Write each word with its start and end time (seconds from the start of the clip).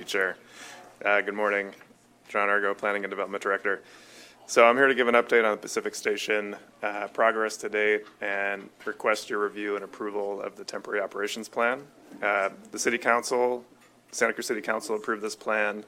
you, 0.00 0.06
Chair. 0.06 0.36
Uh, 1.04 1.20
Good 1.20 1.34
morning. 1.34 1.72
John 2.28 2.48
Urgo, 2.48 2.76
Planning 2.76 3.04
and 3.04 3.10
Development 3.10 3.42
Director. 3.42 3.82
So 4.46 4.64
I'm 4.64 4.76
here 4.76 4.86
to 4.86 4.94
give 4.94 5.08
an 5.08 5.14
update 5.14 5.44
on 5.44 5.52
the 5.52 5.56
Pacific 5.56 5.94
Station 5.94 6.56
uh, 6.82 7.08
progress 7.08 7.56
to 7.58 7.68
date 7.68 8.04
and 8.20 8.68
request 8.84 9.28
your 9.30 9.42
review 9.44 9.76
and 9.76 9.84
approval 9.84 10.40
of 10.40 10.56
the 10.56 10.64
temporary 10.64 11.00
operations 11.00 11.48
plan. 11.48 11.82
Uh, 12.22 12.48
The 12.72 12.78
City 12.78 12.98
Council, 12.98 13.64
Santa 14.10 14.32
Cruz 14.32 14.46
City 14.46 14.60
Council 14.60 14.96
approved 14.96 15.22
this 15.22 15.36
plan 15.36 15.84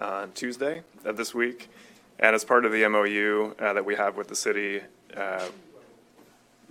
on 0.00 0.32
Tuesday 0.32 0.82
of 1.04 1.16
this 1.16 1.34
week. 1.34 1.70
And 2.18 2.34
as 2.34 2.44
part 2.44 2.64
of 2.64 2.72
the 2.72 2.88
MOU 2.88 3.54
that 3.58 3.84
we 3.84 3.94
have 3.94 4.16
with 4.16 4.28
the 4.28 4.36
city, 4.36 4.80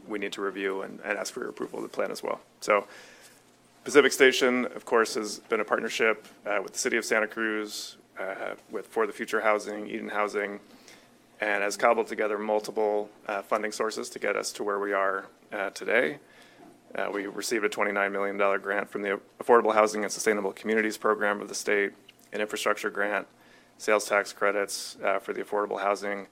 we 0.08 0.20
need 0.20 0.32
to 0.34 0.42
review 0.42 0.82
and 0.82 1.00
and 1.04 1.18
ask 1.18 1.34
for 1.34 1.42
your 1.42 1.50
approval 1.50 1.80
of 1.80 1.84
the 1.84 1.90
plan 1.90 2.12
as 2.12 2.24
well. 2.24 2.40
So 2.62 2.86
Pacific 3.84 4.12
Station, 4.12 4.66
of 4.76 4.86
course, 4.86 5.16
has 5.16 5.40
been 5.50 5.60
a 5.62 5.66
partnership 5.66 6.28
uh, 6.46 6.60
with 6.62 6.74
the 6.74 6.80
City 6.80 6.98
of 6.98 7.06
Santa 7.06 7.28
Cruz, 7.28 7.98
uh, 8.20 8.56
with 8.70 8.86
For 8.88 9.08
the 9.08 9.14
Future 9.14 9.42
Housing, 9.42 9.88
Eden 9.88 10.10
Housing, 10.10 10.60
and 11.42 11.64
has 11.64 11.78
cobbled 11.78 12.08
together 12.08 12.38
multiple 12.38 13.10
uh, 13.28 13.42
funding 13.42 13.72
sources 13.72 14.10
to 14.10 14.20
get 14.20 14.36
us 14.36 14.52
to 14.54 14.64
where 14.64 14.80
we 14.80 14.92
are 14.92 15.28
uh, 15.54 15.70
today. 15.72 16.20
Uh, 16.96 17.10
We 17.14 17.28
received 17.28 17.64
a 17.64 17.70
$29 17.70 18.12
million 18.12 18.38
grant 18.62 18.90
from 18.90 19.02
the 19.02 19.20
Affordable 19.42 19.74
Housing 19.74 20.04
and 20.04 20.12
Sustainable 20.12 20.52
Communities 20.52 20.98
Program 20.98 21.40
of 21.42 21.48
the 21.48 21.56
state, 21.56 21.94
an 22.34 22.42
infrastructure 22.42 22.90
grant, 22.90 23.28
sales 23.78 24.06
tax 24.06 24.34
credits 24.34 24.98
uh, 25.04 25.20
for 25.20 25.32
the 25.32 25.42
affordable 25.42 25.80
housing, 25.80 26.28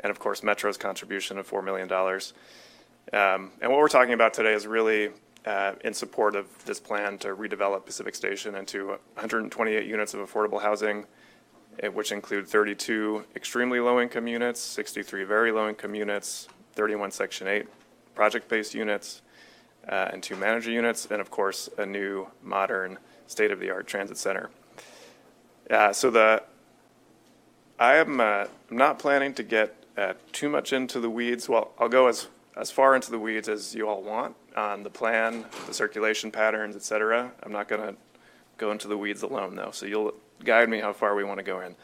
and 0.00 0.10
of 0.10 0.20
course, 0.20 0.42
Metro's 0.42 0.76
contribution 0.76 1.36
of 1.38 1.50
$4 1.50 1.64
million. 1.64 1.92
Um, 1.92 3.50
And 3.60 3.70
what 3.70 3.80
we're 3.80 3.88
talking 3.88 4.14
about 4.14 4.32
today 4.32 4.54
is 4.54 4.66
really 4.66 5.10
uh, 5.46 5.72
in 5.84 5.92
support 5.92 6.36
of 6.36 6.46
this 6.64 6.78
plan 6.78 7.18
to 7.18 7.28
redevelop 7.28 7.84
Pacific 7.84 8.14
Station 8.14 8.54
into 8.54 8.88
128 8.88 9.86
units 9.86 10.14
of 10.14 10.20
affordable 10.20 10.60
housing, 10.60 11.04
eh, 11.80 11.88
which 11.88 12.12
include 12.12 12.46
32 12.46 13.24
extremely 13.34 13.80
low-income 13.80 14.26
units, 14.26 14.60
63 14.60 15.24
very 15.24 15.50
low-income 15.52 15.94
units, 15.94 16.48
31 16.74 17.10
Section 17.10 17.48
8 17.48 17.66
project-based 18.14 18.74
units, 18.74 19.22
uh, 19.88 20.10
and 20.12 20.22
two 20.22 20.36
manager 20.36 20.70
units, 20.70 21.06
and 21.10 21.20
of 21.20 21.30
course, 21.30 21.68
a 21.78 21.86
new, 21.86 22.28
modern, 22.42 22.98
state-of-the-art 23.26 23.86
transit 23.86 24.16
center. 24.16 24.50
Uh, 25.70 25.92
So 25.92 26.10
the, 26.10 26.42
I 27.78 27.96
am 27.96 28.20
uh, 28.20 28.46
not 28.70 28.98
planning 28.98 29.34
to 29.34 29.42
get 29.42 29.74
uh, 29.96 30.14
too 30.32 30.48
much 30.48 30.72
into 30.72 31.00
the 31.00 31.10
weeds. 31.10 31.48
Well, 31.48 31.72
I'll 31.78 31.88
go 31.88 32.06
as, 32.06 32.28
as 32.56 32.70
far 32.70 32.94
into 32.94 33.10
the 33.10 33.18
weeds 33.18 33.48
as 33.48 33.74
you 33.74 33.88
all 33.88 34.02
want 34.02 34.36
on 34.56 34.82
the 34.82 34.90
plan, 34.90 35.44
the 35.66 35.74
circulation 35.74 36.30
patterns, 36.30 36.76
et 36.76 36.82
cetera. 36.82 37.32
I'm 37.42 37.52
not 37.52 37.68
going 37.68 37.80
to 37.80 37.96
go 38.58 38.70
into 38.70 38.88
the 38.88 38.98
weeds 38.98 39.22
alone, 39.22 39.56
though, 39.56 39.70
so 39.70 39.86
you'll 39.86 40.14
guide 40.44 40.68
me 40.68 40.80
how 40.80 40.92
far 40.92 41.14
we 41.14 41.24
want 41.24 41.38
to 41.38 41.44
go 41.44 41.60
in. 41.60 41.74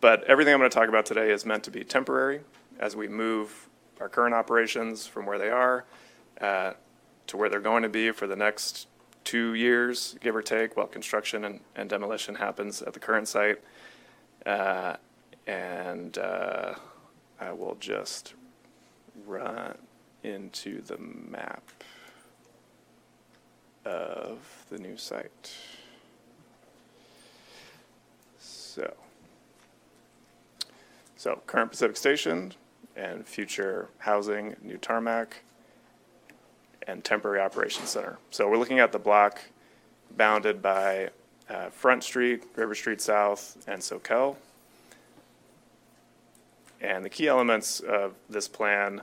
But 0.00 0.24
everything 0.24 0.54
I'm 0.54 0.60
going 0.60 0.70
to 0.70 0.74
talk 0.74 0.88
about 0.88 1.06
today 1.06 1.30
is 1.30 1.44
meant 1.44 1.64
to 1.64 1.70
be 1.70 1.84
temporary 1.84 2.40
as 2.78 2.96
we 2.96 3.08
move 3.08 3.68
our 4.00 4.08
current 4.08 4.34
operations 4.34 5.06
from 5.06 5.26
where 5.26 5.38
they 5.38 5.50
are 5.50 5.84
uh, 6.40 6.72
to 7.28 7.36
where 7.36 7.48
they're 7.48 7.60
going 7.60 7.82
to 7.82 7.88
be 7.88 8.10
for 8.10 8.26
the 8.26 8.36
next 8.36 8.88
two 9.24 9.54
years, 9.54 10.16
give 10.20 10.34
or 10.34 10.42
take, 10.42 10.76
while 10.76 10.86
construction 10.86 11.44
and, 11.44 11.60
and 11.76 11.88
demolition 11.88 12.34
happens 12.34 12.82
at 12.82 12.92
the 12.92 12.98
current 12.98 13.28
site. 13.28 13.60
Uh, 14.44 14.96
and 15.46 16.18
uh, 16.18 16.74
I 17.40 17.52
will 17.52 17.76
just 17.78 18.34
run 19.26 19.76
into 20.22 20.80
the 20.82 20.98
map 20.98 21.62
of 23.84 24.64
the 24.70 24.78
new 24.78 24.96
site. 24.96 25.52
So, 28.38 28.94
so 31.16 31.42
current 31.46 31.70
Pacific 31.70 31.96
Station 31.96 32.54
and 32.96 33.26
future 33.26 33.88
housing, 33.98 34.56
new 34.62 34.78
tarmac, 34.78 35.42
and 36.86 37.04
temporary 37.04 37.40
operations 37.40 37.90
center. 37.90 38.18
So 38.30 38.48
we're 38.48 38.58
looking 38.58 38.78
at 38.78 38.92
the 38.92 38.98
block 38.98 39.40
bounded 40.16 40.62
by 40.62 41.10
uh, 41.48 41.70
Front 41.70 42.04
Street, 42.04 42.44
River 42.56 42.74
Street 42.74 43.00
South, 43.00 43.62
and 43.66 43.80
Soquel. 43.80 44.36
And 46.80 47.04
the 47.04 47.10
key 47.10 47.28
elements 47.28 47.80
of 47.80 48.14
this 48.28 48.48
plan 48.48 49.02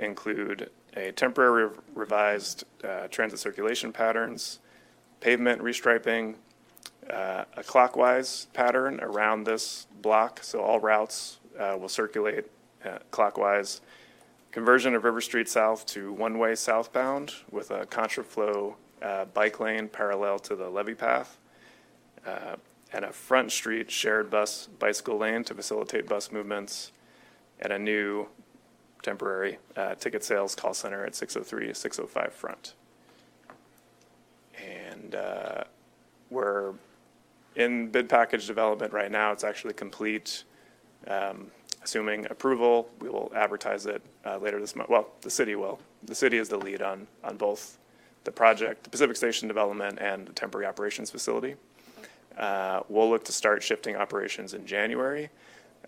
include 0.00 0.70
a 0.96 1.12
temporary 1.12 1.70
revised 1.94 2.64
uh, 2.82 3.06
transit 3.08 3.38
circulation 3.38 3.92
patterns, 3.92 4.58
pavement 5.20 5.60
restriping, 5.62 6.34
uh, 7.08 7.44
a 7.56 7.62
clockwise 7.62 8.46
pattern 8.52 9.00
around 9.00 9.44
this 9.44 9.86
block, 10.02 10.40
so 10.42 10.60
all 10.60 10.80
routes 10.80 11.38
uh, 11.58 11.76
will 11.78 11.88
circulate 11.88 12.46
uh, 12.84 12.98
clockwise. 13.10 13.80
Conversion 14.52 14.94
of 14.94 15.04
River 15.04 15.20
Street 15.20 15.48
South 15.48 15.86
to 15.86 16.12
one-way 16.12 16.54
southbound 16.54 17.34
with 17.50 17.70
a 17.70 17.86
contraflow 17.86 18.74
uh, 19.02 19.26
bike 19.26 19.60
lane 19.60 19.88
parallel 19.88 20.38
to 20.40 20.56
the 20.56 20.68
levee 20.68 20.94
path, 20.94 21.38
uh, 22.26 22.56
and 22.92 23.04
a 23.04 23.12
Front 23.12 23.52
Street 23.52 23.90
shared 23.90 24.30
bus 24.30 24.68
bicycle 24.78 25.18
lane 25.18 25.44
to 25.44 25.54
facilitate 25.54 26.08
bus 26.08 26.32
movements, 26.32 26.90
and 27.60 27.72
a 27.72 27.78
new 27.78 28.26
temporary 29.02 29.58
uh, 29.76 29.94
ticket 29.94 30.22
sales 30.24 30.54
call 30.54 30.74
center 30.74 31.04
at 31.04 31.14
603 31.14 31.72
605 31.74 32.32
Front. 32.32 32.74
And 34.62 35.14
uh, 35.14 35.64
we're 36.30 36.74
in 37.56 37.88
bid 37.90 38.08
package 38.08 38.46
development 38.46 38.92
right 38.92 39.10
now. 39.10 39.32
It's 39.32 39.44
actually 39.44 39.74
complete. 39.74 40.44
Um, 41.06 41.50
Assuming 41.82 42.26
approval, 42.26 42.90
we 43.00 43.08
will 43.08 43.32
advertise 43.34 43.86
it 43.86 44.02
uh, 44.26 44.36
later 44.36 44.60
this 44.60 44.76
month. 44.76 44.90
Well, 44.90 45.08
the 45.22 45.30
city 45.30 45.54
will. 45.54 45.80
The 46.02 46.14
city 46.14 46.36
is 46.36 46.46
the 46.50 46.58
lead 46.58 46.82
on, 46.82 47.06
on 47.24 47.38
both 47.38 47.78
the 48.24 48.30
project, 48.30 48.84
the 48.84 48.90
Pacific 48.90 49.16
Station 49.16 49.48
development, 49.48 49.98
and 49.98 50.26
the 50.26 50.32
temporary 50.34 50.66
operations 50.66 51.10
facility. 51.10 51.54
Uh, 52.36 52.82
We'll 52.90 53.08
look 53.08 53.24
to 53.24 53.32
start 53.32 53.62
shifting 53.62 53.96
operations 53.96 54.52
in 54.52 54.66
January, 54.66 55.30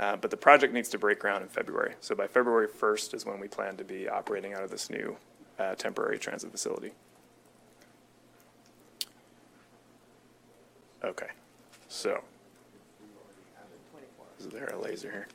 uh, 0.02 0.16
but 0.16 0.32
the 0.32 0.36
project 0.36 0.74
needs 0.74 0.88
to 0.88 0.98
break 0.98 1.20
ground 1.20 1.42
in 1.44 1.48
February. 1.48 1.94
So 2.00 2.16
by 2.16 2.26
February 2.26 2.66
1st 2.66 3.14
is 3.14 3.24
when 3.24 3.38
we 3.38 3.46
plan 3.46 3.76
to 3.76 3.84
be 3.84 4.08
operating 4.08 4.52
out 4.52 4.64
of 4.64 4.70
this 4.70 4.90
new 4.90 5.16
uh, 5.60 5.76
temporary 5.76 6.18
transit 6.18 6.50
facility. 6.50 6.90
Okay, 11.04 11.28
so. 11.88 12.20
Is 14.40 14.48
there 14.48 14.72
a 14.74 14.78
laser 14.80 15.08
here? 15.10 15.28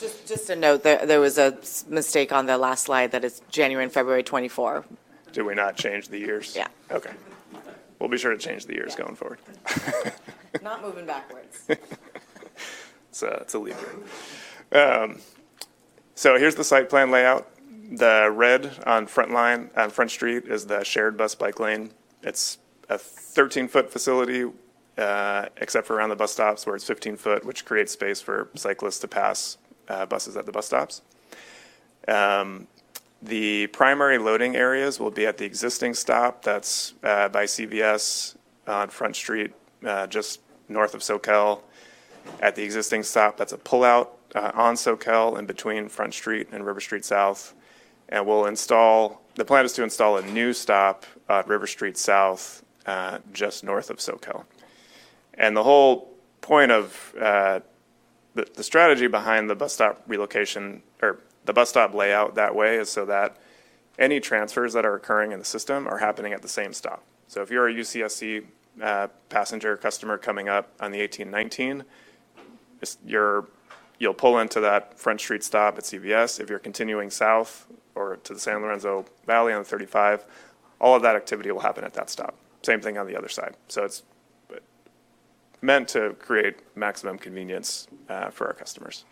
Just, 0.00 0.26
just 0.26 0.48
a 0.48 0.56
note, 0.56 0.82
there, 0.82 1.04
there 1.04 1.20
was 1.20 1.36
a 1.36 1.58
s- 1.60 1.84
mistake 1.86 2.32
on 2.32 2.46
the 2.46 2.56
last 2.56 2.84
slide 2.84 3.12
that 3.12 3.24
it's 3.24 3.42
January 3.50 3.84
and 3.84 3.92
February 3.92 4.22
24. 4.22 4.86
Did 5.32 5.42
we 5.42 5.54
not 5.54 5.76
change 5.76 6.08
the 6.08 6.18
years? 6.18 6.56
Yeah. 6.56 6.68
Okay. 6.90 7.10
We'll 7.98 8.08
be 8.08 8.16
sure 8.16 8.32
to 8.32 8.38
change 8.38 8.64
the 8.64 8.74
years 8.74 8.94
going 8.94 9.16
forward. 9.16 9.38
Not 10.62 10.82
moving 10.82 11.06
backwards. 11.06 11.66
It's 13.14 13.22
a, 13.22 13.28
it's 13.34 13.54
a 13.54 13.60
leap 13.60 13.76
year. 14.72 14.82
Um, 14.82 15.20
So 16.16 16.36
here's 16.36 16.56
the 16.56 16.64
site 16.64 16.90
plan 16.90 17.12
layout. 17.12 17.48
The 17.92 18.28
red 18.34 18.72
on 18.86 19.06
Front 19.06 19.30
Line, 19.30 19.70
on 19.76 19.90
Front 19.90 20.10
Street 20.10 20.46
is 20.46 20.66
the 20.66 20.82
shared 20.82 21.16
bus 21.16 21.36
bike 21.36 21.60
lane. 21.60 21.92
It's 22.24 22.58
a 22.88 22.96
13-foot 22.96 23.92
facility, 23.92 24.50
uh, 24.98 25.46
except 25.58 25.86
for 25.86 25.94
around 25.94 26.08
the 26.08 26.16
bus 26.16 26.32
stops 26.32 26.66
where 26.66 26.74
it's 26.74 26.88
15-foot, 26.88 27.44
which 27.44 27.64
creates 27.64 27.92
space 27.92 28.20
for 28.20 28.48
cyclists 28.56 28.98
to 29.00 29.08
pass 29.08 29.58
uh, 29.86 30.06
buses 30.06 30.36
at 30.36 30.44
the 30.44 30.52
bus 30.52 30.66
stops. 30.66 31.02
Um, 32.08 32.66
The 33.22 33.68
primary 33.68 34.18
loading 34.18 34.56
areas 34.56 34.98
will 34.98 35.12
be 35.12 35.24
at 35.24 35.38
the 35.38 35.44
existing 35.44 35.94
stop, 35.94 36.42
that's 36.42 36.94
uh, 37.04 37.28
by 37.28 37.44
CVS 37.44 38.34
on 38.66 38.88
Front 38.88 39.14
Street, 39.14 39.52
uh, 39.86 40.08
just 40.08 40.40
north 40.68 40.94
of 40.94 41.00
Soquel. 41.00 41.60
At 42.40 42.56
the 42.56 42.62
existing 42.62 43.02
stop, 43.02 43.36
that's 43.36 43.52
a 43.52 43.58
pullout 43.58 44.08
uh, 44.34 44.50
on 44.54 44.74
Soquel 44.74 45.38
in 45.38 45.46
between 45.46 45.88
Front 45.88 46.14
Street 46.14 46.48
and 46.52 46.66
River 46.66 46.80
Street 46.80 47.04
South. 47.04 47.54
And 48.08 48.26
we'll 48.26 48.46
install, 48.46 49.22
the 49.34 49.44
plan 49.44 49.64
is 49.64 49.72
to 49.74 49.82
install 49.82 50.16
a 50.18 50.22
new 50.26 50.52
stop 50.52 51.06
at 51.28 51.48
River 51.48 51.66
Street 51.66 51.96
South, 51.96 52.62
uh, 52.86 53.18
just 53.32 53.64
north 53.64 53.90
of 53.90 53.98
Soquel. 53.98 54.44
And 55.34 55.56
the 55.56 55.62
whole 55.62 56.10
point 56.40 56.70
of 56.70 57.14
uh, 57.20 57.60
the, 58.34 58.46
the 58.54 58.62
strategy 58.62 59.06
behind 59.06 59.48
the 59.48 59.54
bus 59.54 59.72
stop 59.72 60.02
relocation, 60.06 60.82
or 61.00 61.20
the 61.44 61.52
bus 61.52 61.70
stop 61.70 61.94
layout 61.94 62.34
that 62.34 62.54
way 62.54 62.76
is 62.76 62.90
so 62.90 63.04
that 63.06 63.36
any 63.98 64.20
transfers 64.20 64.72
that 64.72 64.84
are 64.84 64.94
occurring 64.94 65.32
in 65.32 65.38
the 65.38 65.44
system 65.44 65.86
are 65.86 65.98
happening 65.98 66.32
at 66.32 66.42
the 66.42 66.48
same 66.48 66.72
stop. 66.72 67.02
So 67.28 67.42
if 67.42 67.50
you're 67.50 67.68
a 67.68 67.72
UCSC 67.72 68.44
uh, 68.82 69.08
passenger 69.28 69.76
customer 69.76 70.18
coming 70.18 70.48
up 70.48 70.72
on 70.80 70.90
the 70.90 70.98
1819, 71.00 71.80
it's- 71.80 71.94
you're, 73.04 73.48
you'll 73.98 74.14
pull 74.14 74.38
into 74.38 74.60
that 74.60 74.98
Front 74.98 75.20
Street 75.20 75.44
stop 75.44 75.78
at 75.78 75.84
CVS. 75.84 76.40
If 76.40 76.50
you're 76.50 76.58
continuing 76.58 77.10
south 77.10 77.66
or 77.94 78.16
to 78.16 78.34
the 78.34 78.40
San 78.40 78.62
Lorenzo 78.62 79.04
Valley 79.26 79.52
on 79.52 79.62
the 79.62 79.68
35, 79.68 80.24
all 80.80 80.96
of 80.96 81.02
that 81.02 81.16
activity 81.16 81.50
will 81.50 81.60
happen 81.60 81.84
at 81.84 81.94
that 81.94 82.10
stop. 82.10 82.34
Same 82.62 82.80
thing 82.80 82.98
on 82.98 83.06
the 83.06 83.16
other 83.16 83.28
side. 83.28 83.56
So 83.68 83.84
it's 83.84 84.02
meant 85.64 85.88
to 85.88 86.14
create 86.18 86.56
maximum 86.76 87.18
convenience 87.18 87.88
uh, 88.08 88.30
for 88.30 88.46
our 88.46 88.52
customers. 88.52 89.04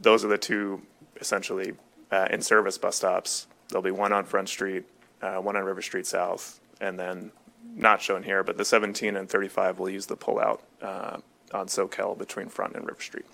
Those 0.00 0.24
are 0.24 0.28
the 0.28 0.38
two 0.38 0.82
essentially 1.20 1.74
uh, 2.10 2.28
in-service 2.30 2.76
bus 2.78 2.96
stops. 2.96 3.46
There'll 3.68 3.82
be 3.82 3.90
one 3.90 4.12
on 4.12 4.24
Front 4.24 4.48
Street, 4.48 4.84
uh, 5.22 5.36
one 5.36 5.56
on 5.56 5.64
River 5.64 5.80
Street 5.80 6.06
South, 6.06 6.60
and 6.80 6.98
then, 6.98 7.30
not 7.76 8.00
shown 8.00 8.22
here, 8.22 8.42
but 8.42 8.56
the 8.56 8.64
17 8.64 9.16
and 9.16 9.28
35 9.28 9.78
will 9.78 9.90
use 9.90 10.06
the 10.06 10.16
pullout 10.16 10.60
uh, 10.82 11.18
on 11.52 11.66
Soquel 11.66 12.16
between 12.16 12.48
Front 12.48 12.74
and 12.74 12.86
River 12.86 13.00
Street. 13.00 13.26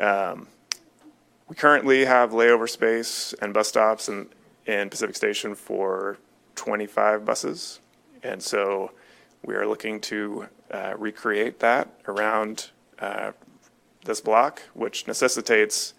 Um, 0.00 0.48
We 1.48 1.54
currently 1.54 2.04
have 2.04 2.32
layover 2.32 2.68
space 2.68 3.32
and 3.40 3.54
bus 3.54 3.68
stops 3.68 4.08
in, 4.08 4.28
in 4.66 4.90
Pacific 4.90 5.14
Station 5.14 5.54
for 5.54 6.18
25 6.56 7.24
buses. 7.24 7.80
And 8.22 8.42
so 8.42 8.90
we 9.44 9.54
are 9.54 9.66
looking 9.66 10.00
to 10.00 10.48
uh, 10.72 10.94
recreate 10.98 11.60
that 11.60 11.88
around 12.08 12.70
uh, 12.98 13.30
this 14.04 14.20
block, 14.20 14.62
which 14.74 15.06
necessitates 15.06 15.94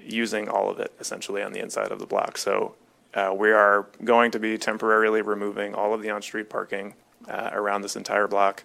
using 0.00 0.48
all 0.48 0.70
of 0.70 0.80
it 0.80 0.92
essentially 1.00 1.42
on 1.42 1.52
the 1.52 1.60
inside 1.60 1.90
of 1.92 1.98
the 1.98 2.06
block. 2.06 2.38
So 2.38 2.74
uh, 3.14 3.32
we 3.36 3.52
are 3.52 3.86
going 4.02 4.30
to 4.32 4.38
be 4.38 4.58
temporarily 4.58 5.22
removing 5.22 5.74
all 5.74 5.94
of 5.94 6.02
the 6.02 6.10
on-street 6.10 6.50
parking 6.50 6.94
uh, 7.28 7.50
around 7.52 7.82
this 7.82 7.96
entire 7.96 8.26
block. 8.28 8.64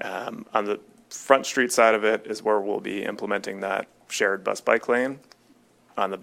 Um, 0.00 0.46
On 0.54 0.64
the 0.64 0.80
front 1.10 1.46
street 1.46 1.70
side 1.70 1.94
of 1.94 2.04
it 2.04 2.26
is 2.26 2.42
where 2.42 2.60
we'll 2.60 2.80
be 2.80 3.04
implementing 3.04 3.60
that 3.60 3.86
shared 4.08 4.42
bus 4.42 4.60
bike 4.60 4.88
lane 4.88 5.18
on 5.96 6.10
the, 6.10 6.18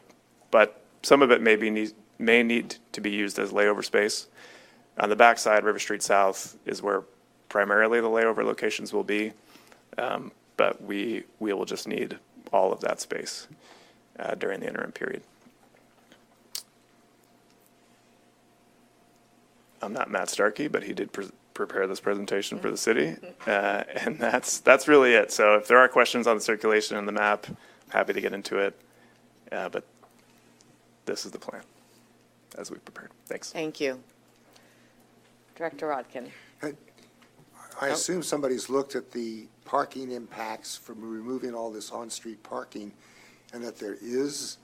but 0.51 0.81
some 1.03 1.21
of 1.21 1.31
it 1.31 1.41
may 1.41 1.56
be, 1.56 1.69
need- 1.69 1.94
may 2.17 2.44
need 2.44 2.75
to 2.91 3.01
be 3.01 3.11
used 3.11 3.38
as 3.39 3.51
layover 3.51 3.85
space. 3.85 4.27
On 4.97 5.09
the 5.09 5.15
backside, 5.15 5.63
River 5.63 5.79
Street 5.79 6.01
South 6.03 6.57
is 6.65 6.81
where 6.81 7.03
primarily 7.47 8.01
the 8.01 8.09
layover 8.09 8.44
locations 8.44 8.91
will 8.91 9.03
be. 9.03 9.31
Um, 9.97 10.31
But 10.57 10.81
we, 10.83 11.23
we 11.39 11.53
will 11.53 11.65
just 11.65 11.88
need 11.88 12.17
all 12.51 12.73
of 12.73 12.81
that 12.81 13.00
space 13.00 13.47
uh, 14.19 14.36
during 14.36 14.60
the 14.60 14.68
interim 14.68 14.92
period. 14.92 15.21
I'm 19.81 19.94
not 19.94 20.12
Matt 20.12 20.30
Starkey, 20.30 20.68
but 20.68 20.83
he 20.83 20.94
did 20.94 21.12
pre- 21.13 21.30
prepare 21.54 21.88
this 21.88 22.00
presentation 22.01 22.60
for 22.60 22.69
the 22.69 22.77
city. 22.77 23.16
Uh, 23.48 23.83
And 23.95 24.19
that's, 24.19 24.60
that's 24.60 24.88
really 24.88 25.13
it. 25.13 25.31
So 25.31 25.56
if 25.56 25.68
there 25.68 25.77
are 25.77 25.88
questions 25.88 26.27
on 26.27 26.36
the 26.36 26.42
circulation 26.42 26.98
and 26.98 27.07
the 27.07 27.12
map, 27.13 27.45
I'm 27.48 27.56
happy 27.89 28.13
to 28.13 28.21
get 28.21 28.33
into 28.33 28.57
it. 28.57 28.80
Uh, 29.51 29.69
But 29.69 29.86
this 31.06 31.25
is 31.25 31.31
the 31.31 31.39
plan 31.39 31.63
as 32.57 32.69
we 32.69 32.77
prepared. 32.77 33.12
Thanks. 33.25 33.51
Thank 33.51 33.80
you. 33.80 34.00
Director 35.56 35.88
Rotkin. 35.88 36.30
I 37.81 37.88
assume 37.89 38.21
somebody's 38.24 38.69
looked 38.69 38.95
at 38.95 39.12
the 39.12 39.48
parking 39.63 40.12
impacts 40.12 40.75
from 40.75 41.00
removing 41.01 41.54
all 41.54 41.71
this 41.71 41.92
on-street 41.92 42.44
parking, 42.44 42.92
and 43.53 43.63
that 43.63 43.77
there 43.77 43.97
is 44.01 44.57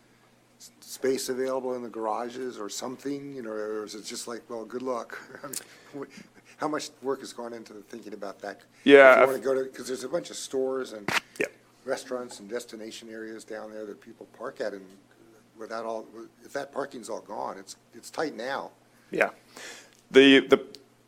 s- 0.60 0.72
space 0.80 1.30
available 1.30 1.74
in 1.76 1.84
the 1.84 1.90
garages 1.90 2.58
or 2.60 2.70
something, 2.70 3.36
you 3.36 3.42
know, 3.42 3.50
or 3.52 3.84
is 3.86 3.96
it 3.96 4.06
just 4.06 4.28
like, 4.28 4.42
well, 4.50 4.66
good 4.66 4.82
luck? 4.82 5.20
I 5.44 6.04
How 6.58 6.70
much 6.70 6.90
work 7.02 7.20
has 7.20 7.34
gone 7.34 7.52
into 7.52 7.74
thinking 7.90 8.14
about 8.14 8.40
that? 8.40 8.62
Yeah, 8.86 9.12
If 9.12 9.18
you 9.18 9.24
I've- 9.24 9.32
want 9.32 9.44
to 9.44 9.48
go 9.50 9.54
to, 9.56 9.64
because 9.66 9.88
there's 9.88 10.06
a 10.06 10.10
bunch 10.10 10.30
of 10.30 10.38
stores 10.38 10.94
and 10.94 11.10
Yeah. 11.38 11.48
restaurants 11.84 12.40
and 12.40 12.50
destination 12.50 13.10
areas 13.10 13.44
down 13.44 13.72
there 13.74 13.86
that 13.86 14.00
people 14.00 14.26
park 14.38 14.62
at, 14.62 14.72
and 14.74 14.86
without 15.58 15.84
all, 15.86 16.06
if 16.46 16.54
that 16.54 16.72
parking's 16.72 17.10
all 17.10 17.20
gone, 17.22 17.58
it's, 17.58 17.76
it's 17.94 18.10
tight 18.10 18.36
now. 18.38 18.72
Yeah. 19.12 19.32
The, 20.12 20.48
the, 20.48 20.66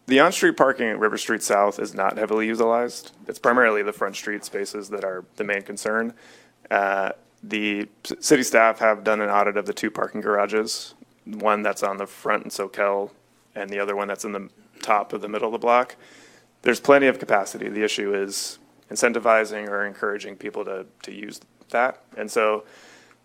the 0.08 0.20
on-street 0.20 0.58
parking 0.58 0.90
at 0.90 1.00
River 1.00 1.18
Street 1.18 1.44
South 1.44 1.80
is 1.80 1.94
not 1.94 2.18
heavily 2.18 2.48
utilized. 2.48 3.12
It's 3.28 3.40
primarily 3.40 3.84
the 3.84 3.94
front 3.94 4.16
street 4.18 4.44
spaces 4.44 4.90
that 4.90 5.06
are 5.06 5.24
the 5.38 5.44
main 5.46 5.62
concern. 5.62 6.14
Uh, 6.70 7.12
The 7.44 7.88
c- 8.04 8.16
city 8.20 8.44
staff 8.44 8.80
have 8.80 9.04
done 9.04 9.22
an 9.22 9.30
audit 9.30 9.58
of 9.58 9.66
the 9.66 9.74
two 9.74 9.92
parking 9.92 10.22
garages, 10.22 10.96
one 11.26 11.62
that's 11.62 11.84
on 11.84 11.98
the 11.98 12.08
front 12.08 12.44
in 12.46 12.50
Soquel 12.50 13.12
and 13.56 13.70
the 13.70 13.80
other 13.80 13.96
one 13.96 14.08
that's 14.08 14.26
in 14.26 14.32
the 14.32 14.50
top 14.82 15.14
of 15.14 15.22
the 15.22 15.28
middle 15.30 15.48
of 15.48 15.52
the 15.52 15.58
block. 15.58 15.96
There's 16.64 16.80
plenty 16.80 17.08
of 17.08 17.20
capacity. 17.20 17.70
The 17.70 17.84
issue 17.84 18.14
is 18.14 18.60
incentivizing 18.92 19.68
or 19.70 19.86
encouraging 19.86 20.36
people 20.38 20.64
to, 20.66 20.86
to 21.04 21.12
use 21.14 21.40
that. 21.70 22.02
And 22.18 22.32
so 22.32 22.64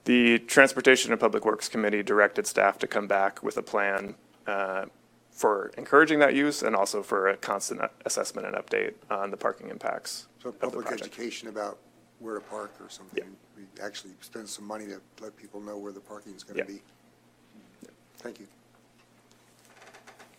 the 0.05 0.39
Transportation 0.41 1.13
and 1.13 1.21
Public 1.21 1.45
Works 1.45 1.69
Committee 1.69 2.03
directed 2.03 2.47
staff 2.47 2.79
to 2.79 2.87
come 2.87 3.07
back 3.07 3.43
with 3.43 3.57
a 3.57 3.63
plan 3.63 4.15
uh, 4.47 4.87
for 5.31 5.71
encouraging 5.79 6.19
that 6.19 6.35
use 6.35 6.63
and 6.63 6.75
also 6.77 7.03
for 7.03 7.29
a 7.29 7.37
constant 7.37 7.81
assessment 8.05 8.47
and 8.47 8.57
update 8.57 8.95
on 9.11 9.31
the 9.31 9.37
parking 9.37 9.69
impacts 9.71 10.27
So 10.43 10.49
of 10.51 10.55
the 10.59 10.67
public 10.67 10.87
project. 10.87 11.07
education 11.07 11.49
about 11.49 11.79
where 12.23 12.37
to 12.37 12.41
park 12.41 12.73
or 12.81 12.89
something. 12.89 13.25
We 13.57 13.65
actually 13.83 14.13
spend 14.21 14.49
some 14.49 14.65
money 14.65 14.87
to 14.87 15.01
let 15.21 15.37
people 15.37 15.61
know 15.61 15.77
where 15.77 15.93
the 15.93 16.01
parking 16.01 16.35
is 16.35 16.45
going 16.45 16.59
Yeah. 16.59 16.65
to 16.65 16.73
be. 16.73 16.83
Thank 18.19 18.39
you. 18.39 18.47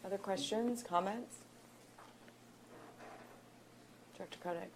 Other 0.05 0.17
questions, 0.17 0.83
comments? 0.83 1.37
Director 4.17 4.37
Kodak. 4.41 4.69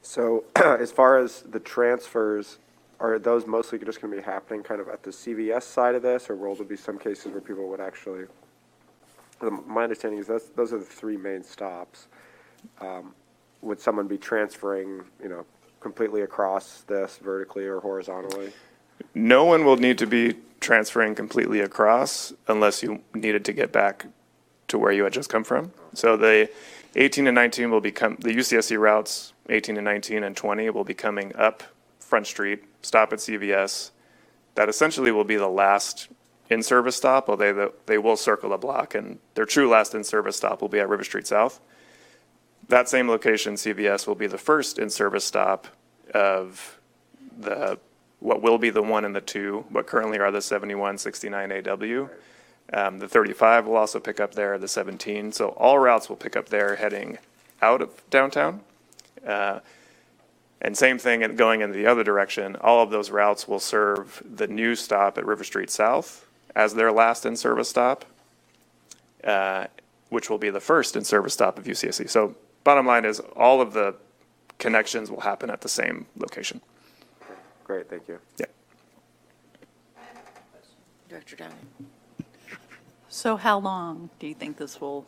So 0.00 0.44
as 0.56 0.90
far 0.90 1.18
as 1.18 1.42
the 1.42 1.60
transfers, 1.60 2.58
are 2.98 3.18
those 3.18 3.46
mostly 3.46 3.78
just 3.78 4.00
going 4.00 4.12
to 4.12 4.18
be 4.18 4.22
happening 4.24 4.62
kind 4.62 4.80
of 4.80 4.88
at 4.88 5.02
the 5.02 5.10
CVS 5.10 5.64
side 5.64 5.94
of 5.94 6.02
this, 6.02 6.30
or 6.30 6.36
will 6.36 6.54
there 6.54 6.64
be 6.64 6.76
some 6.76 6.98
cases 6.98 7.26
where 7.32 7.40
people 7.40 7.68
would 7.68 7.80
actually? 7.80 8.24
My 9.66 9.82
understanding 9.82 10.20
is 10.20 10.28
that's, 10.28 10.46
those 10.50 10.72
are 10.72 10.78
the 10.78 10.84
three 10.84 11.16
main 11.16 11.42
stops. 11.42 12.06
Um, 12.80 13.12
Would 13.62 13.80
someone 13.80 14.06
be 14.06 14.16
transferring, 14.18 15.02
you 15.20 15.28
know, 15.28 15.44
completely 15.82 16.22
across 16.22 16.82
this 16.82 17.18
vertically 17.18 17.66
or 17.66 17.80
horizontally? 17.80 18.52
No 19.14 19.44
one 19.44 19.64
will 19.64 19.76
need 19.76 19.98
to 19.98 20.06
be 20.06 20.36
transferring 20.60 21.14
completely 21.14 21.60
across 21.60 22.32
unless 22.48 22.82
you 22.82 23.02
needed 23.14 23.44
to 23.44 23.52
get 23.52 23.72
back 23.72 24.06
to 24.68 24.78
where 24.78 24.92
you 24.92 25.04
had 25.04 25.12
just 25.12 25.28
come 25.28 25.44
from. 25.44 25.72
So 25.92 26.16
the 26.16 26.48
18 26.94 27.26
and 27.26 27.34
19 27.34 27.70
will 27.70 27.80
become, 27.80 28.16
the 28.20 28.30
UCSC 28.30 28.78
routes, 28.78 29.32
18 29.48 29.76
and 29.76 29.84
19 29.84 30.24
and 30.24 30.36
20 30.36 30.70
will 30.70 30.84
be 30.84 30.94
coming 30.94 31.34
up 31.36 31.62
Front 31.98 32.26
Street, 32.26 32.64
stop 32.82 33.12
at 33.12 33.18
CVS. 33.18 33.90
That 34.54 34.68
essentially 34.68 35.10
will 35.10 35.24
be 35.24 35.36
the 35.36 35.48
last 35.48 36.08
in-service 36.50 36.96
stop, 36.96 37.28
although 37.28 37.52
they, 37.52 37.94
they 37.94 37.98
will 37.98 38.16
circle 38.16 38.50
the 38.50 38.58
block, 38.58 38.94
and 38.94 39.18
their 39.34 39.46
true 39.46 39.68
last 39.68 39.94
in-service 39.94 40.36
stop 40.36 40.60
will 40.60 40.68
be 40.68 40.78
at 40.78 40.88
River 40.88 41.04
Street 41.04 41.26
South. 41.26 41.60
That 42.68 42.88
same 42.88 43.08
location, 43.08 43.54
CVS, 43.54 44.06
will 44.06 44.14
be 44.14 44.26
the 44.26 44.38
first 44.38 44.78
in-service 44.78 45.24
stop 45.24 45.66
of 46.14 46.78
the, 47.38 47.78
what 48.20 48.42
will 48.42 48.58
be 48.58 48.70
the 48.70 48.82
one 48.82 49.04
and 49.04 49.14
the 49.14 49.20
two, 49.20 49.64
what 49.70 49.86
currently 49.86 50.18
are 50.18 50.30
the 50.30 50.40
71, 50.40 50.98
69 50.98 51.52
AW. 51.68 52.08
Um, 52.72 52.98
the 52.98 53.08
35 53.08 53.66
will 53.66 53.76
also 53.76 54.00
pick 54.00 54.20
up 54.20 54.34
there, 54.34 54.56
the 54.58 54.68
17. 54.68 55.32
So 55.32 55.48
all 55.50 55.78
routes 55.78 56.08
will 56.08 56.16
pick 56.16 56.36
up 56.36 56.48
there 56.48 56.76
heading 56.76 57.18
out 57.60 57.82
of 57.82 58.08
downtown. 58.10 58.60
Uh, 59.26 59.60
and 60.60 60.76
same 60.78 60.96
thing 60.98 61.22
in- 61.22 61.36
going 61.36 61.60
in 61.60 61.72
the 61.72 61.86
other 61.86 62.04
direction. 62.04 62.56
All 62.56 62.82
of 62.82 62.90
those 62.90 63.10
routes 63.10 63.46
will 63.46 63.60
serve 63.60 64.22
the 64.24 64.46
new 64.46 64.74
stop 64.74 65.18
at 65.18 65.26
River 65.26 65.44
Street 65.44 65.70
South 65.70 66.26
as 66.54 66.74
their 66.74 66.92
last 66.92 67.26
in-service 67.26 67.68
stop, 67.68 68.04
uh, 69.24 69.66
which 70.08 70.30
will 70.30 70.38
be 70.38 70.50
the 70.50 70.60
first 70.60 70.96
in-service 70.96 71.32
stop 71.34 71.58
of 71.58 71.64
UCSC. 71.64 72.08
So 72.08 72.36
bottom 72.64 72.86
line 72.86 73.04
is 73.04 73.20
all 73.36 73.60
of 73.60 73.72
the 73.72 73.94
connections 74.58 75.10
will 75.10 75.20
happen 75.20 75.50
at 75.50 75.60
the 75.60 75.68
same 75.68 76.06
location. 76.16 76.60
Great, 77.64 77.88
thank 77.88 78.08
you. 78.08 78.18
Yeah. 78.38 78.46
Director 81.08 81.36
Downey. 81.36 81.54
So 83.08 83.36
how 83.36 83.58
long 83.58 84.08
do 84.18 84.26
you 84.26 84.34
think 84.34 84.56
this 84.56 84.80
will, 84.80 85.04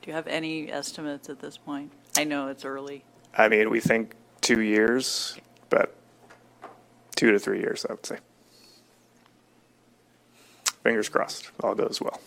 do 0.00 0.08
you 0.10 0.14
have 0.14 0.26
any 0.26 0.72
estimates 0.72 1.28
at 1.28 1.40
this 1.40 1.58
point? 1.58 1.92
I 2.16 2.24
know 2.24 2.48
it's 2.48 2.64
early. 2.64 3.04
I 3.36 3.48
mean, 3.48 3.70
we 3.70 3.80
think 3.80 4.14
two 4.40 4.60
years, 4.60 5.36
but 5.68 5.94
two 7.14 7.30
to 7.32 7.38
three 7.38 7.60
years, 7.60 7.84
I 7.88 7.92
would 7.92 8.06
say. 8.06 8.18
Fingers 10.82 11.08
crossed, 11.08 11.50
all 11.60 11.74
goes 11.74 12.00
well. 12.00 12.20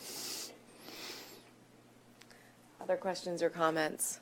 Other 2.85 2.97
questions 2.97 3.41
or 3.41 3.49
comments? 3.49 4.19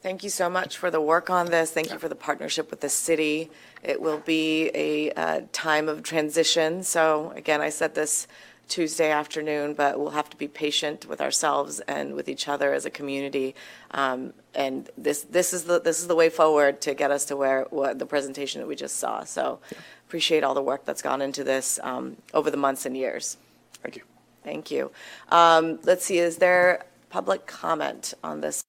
Thank 0.00 0.24
you 0.24 0.30
so 0.30 0.48
much 0.48 0.78
for 0.78 0.90
the 0.90 1.00
work 1.00 1.28
on 1.28 1.50
this. 1.50 1.70
Thank 1.70 1.90
you 1.90 1.98
for 1.98 2.08
the 2.08 2.14
partnership 2.14 2.70
with 2.70 2.80
the 2.80 2.88
city. 2.88 3.50
It 3.82 4.00
will 4.00 4.20
be 4.20 4.70
a 4.74 5.10
uh, 5.12 5.42
time 5.52 5.90
of 5.90 6.02
transition. 6.02 6.82
So 6.82 7.34
again, 7.36 7.60
I 7.60 7.68
said 7.68 7.94
this 7.94 8.26
Tuesday 8.68 9.10
afternoon, 9.10 9.74
but 9.74 10.00
we'll 10.00 10.12
have 10.12 10.30
to 10.30 10.38
be 10.38 10.48
patient 10.48 11.04
with 11.04 11.20
ourselves 11.20 11.80
and 11.80 12.14
with 12.14 12.30
each 12.30 12.48
other 12.48 12.72
as 12.72 12.86
a 12.86 12.90
community. 12.90 13.54
Um, 13.90 14.32
And 14.54 14.88
this, 14.96 15.24
this 15.24 15.52
is 15.52 15.64
the, 15.64 15.78
this 15.78 16.00
is 16.00 16.06
the 16.06 16.16
way 16.16 16.30
forward 16.30 16.80
to 16.80 16.94
get 16.94 17.10
us 17.10 17.26
to 17.26 17.36
where, 17.36 17.66
what, 17.68 17.98
the 17.98 18.06
presentation 18.06 18.62
that 18.62 18.66
we 18.66 18.74
just 18.74 18.96
saw. 18.96 19.22
So 19.24 19.60
appreciate 20.06 20.42
all 20.44 20.54
the 20.54 20.62
work 20.62 20.86
that's 20.86 21.02
gone 21.02 21.20
into 21.20 21.44
this 21.44 21.78
um, 21.82 22.16
over 22.32 22.50
the 22.50 22.56
months 22.56 22.86
and 22.86 22.96
years. 22.96 23.36
Thank 23.82 23.96
you. 23.96 24.15
Thank 24.46 24.70
you. 24.70 24.92
Um, 25.30 25.80
Let's 25.82 26.04
see, 26.04 26.18
is 26.18 26.36
there 26.36 26.84
public 27.10 27.46
comment 27.46 28.14
on 28.22 28.42
this 28.42 28.62